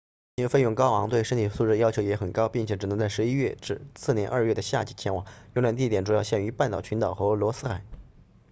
[0.37, 7.83] 旅行费用高昂对身体素质要求也很高并且只能在十一月至次年二月的夏季前往游览地点主要限于半岛群岛和罗斯海